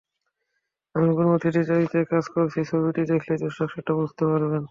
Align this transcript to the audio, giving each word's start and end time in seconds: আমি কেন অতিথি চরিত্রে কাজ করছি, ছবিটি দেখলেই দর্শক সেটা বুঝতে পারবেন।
আমি 0.95 1.09
কেন 1.09 1.27
অতিথি 1.35 1.61
চরিত্রে 1.69 2.01
কাজ 2.11 2.25
করছি, 2.35 2.59
ছবিটি 2.69 3.01
দেখলেই 3.11 3.39
দর্শক 3.43 3.67
সেটা 3.75 3.91
বুঝতে 3.99 4.23
পারবেন। 4.25 4.59